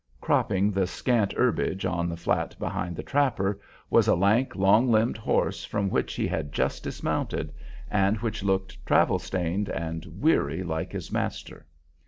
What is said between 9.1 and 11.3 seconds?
stained and weary like his